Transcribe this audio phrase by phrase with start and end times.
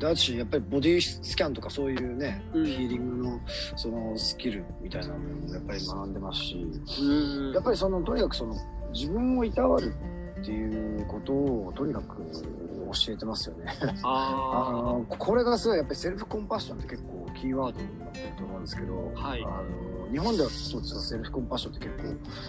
[0.00, 3.40] だしやっぱりボディスキャンとかそういうね、うんヒーリングの
[3.76, 6.66] そのスキルみたいなのもやっぱり学んでますし、
[7.00, 8.54] うんやっぱりそのとにかくその
[8.92, 9.94] 自分をいたわる
[10.40, 13.66] っていうことをとにかく教えてますよね。
[14.02, 22.02] ああのこれがすごいやっぱりセルフコンパッションって結構キーワードになってると思うんですけど、はいあの日本ではそうですよセルフコンパッションって結構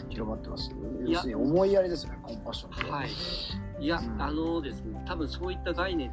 [0.09, 0.71] 広まってます。
[1.05, 2.91] 要するに思いやりですよね、コンパッションって。
[2.91, 3.09] はい。
[3.79, 6.11] いや、うんあのですね、多分そういった概念、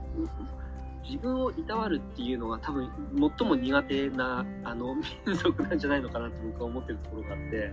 [1.04, 2.90] 自分をいたわるっていうのが多分
[3.38, 4.94] 最も苦手なあの
[5.26, 7.72] 民族なんじゃないのかなと僕は思ってるところがあって、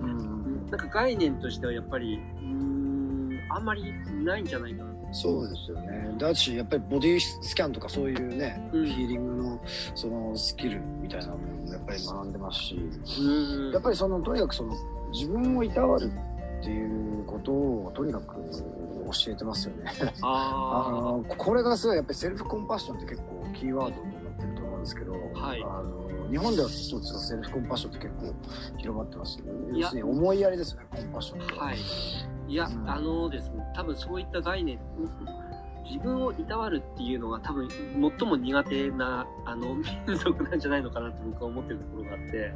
[0.00, 3.82] うんなんか概念としてはやっぱり、うーん、あんまり
[4.22, 4.98] ないんじゃないかな。
[5.12, 6.14] そうですよね。
[6.18, 9.60] だし、やっぱりボディスキャンとかそういうね、うんヒーリングの
[9.94, 14.74] そのスキルみたいなのもやっぱり学んでますし、うんやっぱりそのとにかくその
[15.10, 16.12] 自分をいたわる
[16.60, 18.34] っていうことをとにかく
[19.12, 19.90] 教えてますよね。
[20.22, 28.34] あ あのこれがすごいやっぱりセルフコンパッションって結構キーワードになってると思うんですけど、はいあの日本ではそうですよセルフコンパッションって結構
[28.76, 29.38] 広まってます。
[29.38, 31.54] いや要するに思いやりですよね、コンパッションって。
[31.58, 31.76] あ、はい。
[32.48, 34.78] いや、うんあのですね、多分そういった概念、
[35.84, 39.74] 自分をいたわるっていうのが多分最も苦手なあの
[40.06, 42.52] 民族なんじゃないのかなと僕は思ってるところがあって、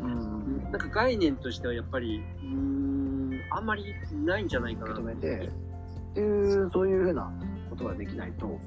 [0.00, 5.50] うんなんか概念としてはやっぱり、うーん、あんまりないんじゃないかな受け止めて
[6.18, 7.30] っていうそういうふうな
[7.70, 8.58] ことができないと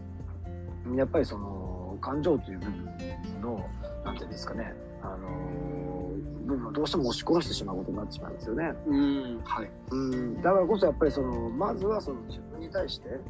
[0.95, 3.69] やっぱりその感情という部分の
[4.05, 6.11] なんていうんですかねあの
[6.45, 8.73] 部分をどうしても押し殺してしまうことになってしまうんですよね。
[8.87, 9.71] うん、はい。
[9.91, 13.21] うん、だからこそやっぱりそのまずはその自分に対して、うん、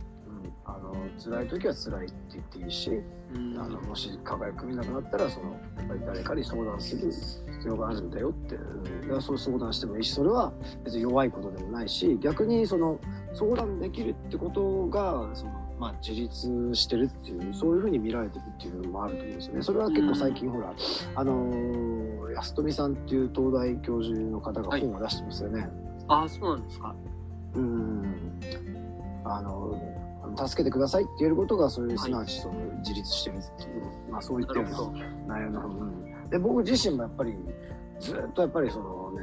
[0.66, 2.89] あの辛い時は辛いって言っていいし、
[3.35, 10.52] うんあのもし輝く見なくなったらそのやっぱり誰かに相談する必要があるんだよって、うん、だからそう相談してもいいしそれは
[10.83, 13.00] 別に弱いことでもないし逆にその
[13.33, 19.61] 相談できるってことがその、まあ、自立してるっていうそういうふうに見られてるっていうのもあると思うんですよね。
[19.61, 20.73] それは結構最近ほら、
[21.15, 25.69] あのー安富さんっていう東大教授の方が本を出してますよね。
[26.07, 26.95] ああ、そうなんですか。
[27.56, 28.39] うん
[29.25, 29.77] あの
[30.38, 34.63] 助けてくださいって言えることがそれいすなわちその自立してるっていう、まあ、そういったよう
[35.27, 35.35] な。
[35.35, 37.35] 内容の本で僕自身もやっぱり
[38.00, 39.22] ずっとやっぱりそのね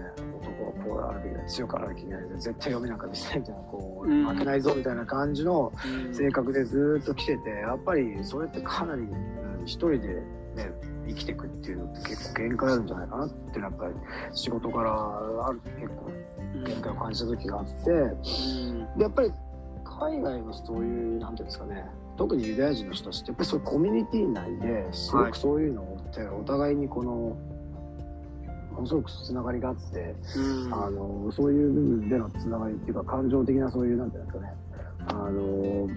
[0.60, 4.26] 男はこうあるべきだ強くあるべきだ絶対読みなんか見せないみたいなこううん。
[4.26, 5.72] 負けないぞみたいな感じの
[6.06, 6.14] うん。
[6.14, 10.08] 性格でずっと来ててやっぱりそれってかなり、うん一人で
[10.54, 10.70] ね
[11.06, 13.92] 生きていくっていうのって結構限界あるんじゃないかなってやっぱり
[14.32, 16.10] 仕事からある結構
[16.64, 17.90] 限界を感じた時があって。
[17.90, 18.16] う
[18.72, 18.78] ん。
[18.96, 19.32] でやっぱり
[19.84, 21.84] 海外のそういうなんていうんですかね
[22.16, 25.32] 特にユダヤ人の人たちってやっぱりそういうコミュニティ内ですごはい。
[25.32, 27.36] くそういうのってお互いにこの
[28.78, 34.54] ものすごくつながりがあって、うんあのそういう部分でのつながりっていうか感情的なそういうなんていうんですかね
[35.08, 35.88] あの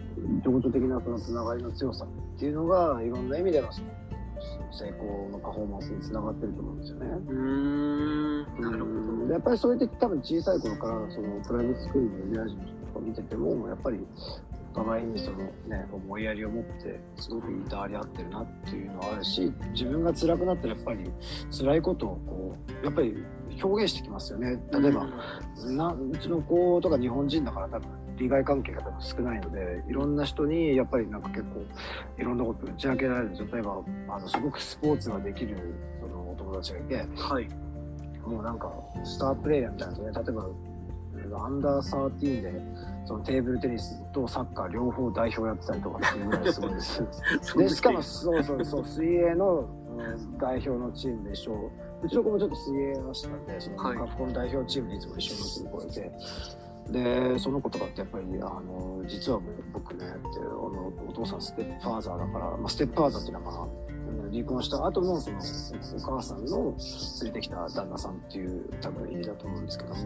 [0.44, 7.06] 情緒的なそのつながりの強さっていうのがいろんな意味での成功のパフォーマンスにつながってると思うんですよね。
[7.08, 9.34] うーん、なるほうんど。
[9.34, 12.58] やっぱりそうやって多分小さい頃からそのプライベートスクールのユダヤ人
[12.94, 14.00] とか見ててもやっぱり
[14.74, 15.38] お互いにその
[15.68, 21.12] ね思いやりを持ってすごくいたわり合ってるなっていうのはあるし自分が辛くなったらやっぱり
[21.52, 23.24] 辛いことをこうやっぱり
[23.62, 24.58] 表現してきますよね。
[24.72, 25.06] 例えば、
[25.66, 31.66] なうちの子とか日本人だから多分利害関係が多分少ないのでいろんな人にやっぱりなんか結構
[32.18, 33.50] いろんなこと打ち明けられる。
[33.52, 35.58] 例えばあのすごくスポーツができる
[36.00, 37.48] そのお友達がいてはい。
[38.26, 38.72] もうなんか
[39.04, 40.12] スタープレイヤーみたいなのね。
[40.14, 40.46] 例えば
[41.36, 42.62] アンダー13で
[43.06, 47.04] そのテーブルテニスとサッカー両方代表やってたりとかっていうぐらいすごいです。
[47.58, 49.82] でしかもそうそうそう水泳の、うん
[50.40, 56.12] 代表のチームで一緒うちの子もちょっと水泳をしてたんでそのはい学校の代表チームにいつも一緒にする子がいて。
[56.90, 59.40] でその子とかってやっぱりあの実は
[59.72, 63.91] 僕ねってあのお父さんステップファーザーだから、まあ、ステップファーザーっていうのはまあ
[64.32, 66.76] 離婚した後のそのお母さんの
[67.24, 70.02] 連れてきた旦那さんっていう多分意味だと思うんですけども、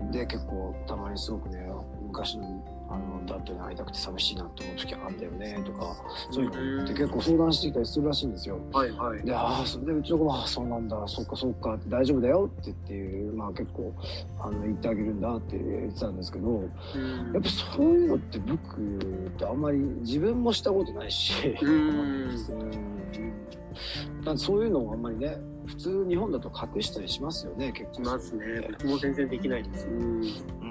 [0.00, 0.10] うん。
[0.10, 1.66] で結構たまにすごくね
[2.06, 5.96] 昔のあのダッドに会いたくて寂しいなって思う時あるんだよねとか
[6.30, 8.58] そういうのって結構相談してきたりするらしいんですよ。
[8.72, 9.22] はいはい。
[9.24, 13.94] で、ああ、それでうちの子も、ああ、そうなんだ、そっかそっか、大丈夫だよって言っていう、まあ結構、
[14.38, 17.32] あの、言ってあげるんだって言ってたんですけど、うん。
[17.32, 25.36] やっぱそういうのって僕ってあんまり自分もしたことないし、うんうん だからそういうのをあんまりね、
[25.66, 27.94] 普通日本だと隠したりしますよね、結構。
[27.94, 28.44] しますね。
[28.72, 29.86] 僕も全然できないです。
[29.86, 30.22] うん。
[30.60, 30.64] う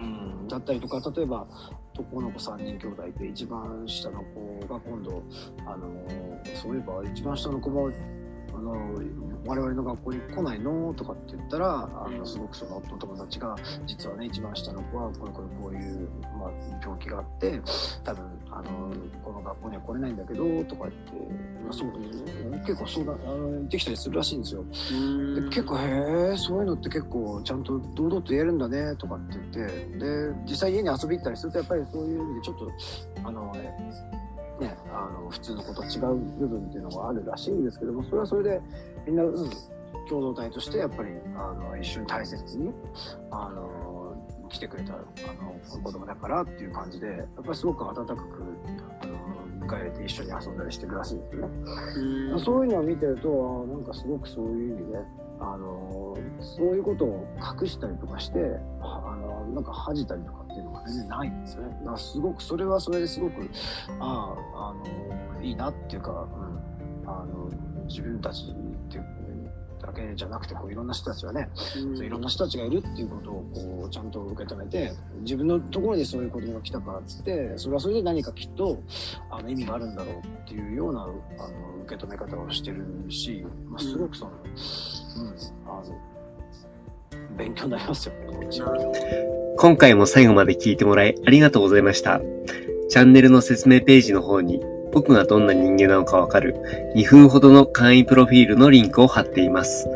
[0.43, 1.47] ん、だったりとか例えば
[1.93, 5.23] 男の子3人兄弟いて一番下の子が今度
[5.65, 5.88] あの
[6.55, 7.91] そういえば一番下の子もあ
[8.61, 8.75] の
[9.45, 10.93] 我々の学校に来ないの？
[10.93, 13.55] とかって言ったらあのすごくそのお友達が
[13.85, 17.59] 実はね一番下の子はこれこれこういう、まあ、病気があって
[18.03, 18.93] 多分あの
[19.23, 21.11] この学校には来れないんだけどとか言って、
[21.63, 21.91] まあ、そう
[22.59, 24.63] 結構相談あの言ってきたりするらしいんですよ。
[25.35, 29.91] で結構「へえそういうのって結構ちゃんと堂々と言えるんだね」とかって言って。
[29.91, 32.71] で実際家に遊び行ったりするとやっぱりそういう意味でちょっと
[33.23, 33.73] あのね
[34.61, 38.61] ね、あの普通の子と違う部分っていうのがあるらしいんですけどもそれはそれで
[39.07, 39.49] みんな、うん、
[40.07, 42.71] 共同体としてやっぱりあの一緒に大切に
[43.31, 44.15] あの
[44.49, 48.21] 来てくれたあの子供だからっていう感じでやっぱりすごく温かく
[49.01, 52.43] あの迎えて一緒に遊んだりしてるらしいんですよね。
[52.43, 54.99] そういうのを見てるとなんかすごくそういう意味で
[55.41, 57.27] あのそういうことを
[57.61, 58.39] 隠したりとかして
[58.79, 61.69] あのなんか恥じたりとかっていうのが全然ないんですよね。
[61.79, 63.49] だからすごくそれはそれですごく
[63.99, 64.73] ああ
[65.35, 67.49] のいいなっていうか、うん、あの
[67.88, 68.55] 自分たちっ
[68.89, 69.20] ていう
[69.81, 74.92] だけじゃなくてこういろんな人たちがね、うん、そういろんな人たちがいるっていうことをこうちゃんと受け止めて
[75.22, 78.81] 自分のところにそういう子供が来たからっつってそれはそれで何かきっと
[79.30, 81.13] あの意味があるんだろうっていうようなあの
[81.86, 85.36] 受け止め方をしてるし、まあ、すごくその、うん、うん、
[85.66, 86.01] あの
[87.38, 88.13] 勉強になりますよ
[89.57, 92.22] 今回も最後まで聞いてもらいありがとうございました。
[92.92, 94.60] チャンネルの説明ページの方に
[94.91, 96.55] 僕がどんな人間なのかわかる
[96.95, 99.88] 2分ほどの簡易プロフィールのリンクを貼っています。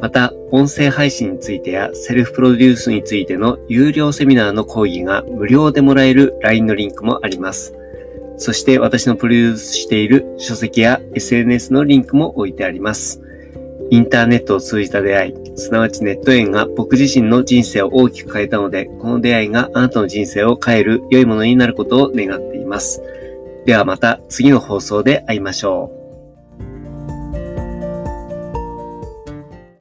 [0.00, 7.74] また、音声配信についてやセルフプロデュースについての有料セミナーの講義が無料でもらえる LINE のリンクもあります。
[8.36, 13.20] そして私のプロデュースしている書籍や SNS のリンクも置いてあります。
[13.90, 23.02] インターネットを通じた出会い、すなわちネット縁が僕自身の人生を大きく変えたので、この出会いがあなたの人生を変える良いものになることを願っています。
[23.68, 25.97] ではまた次の放送で会いましょう。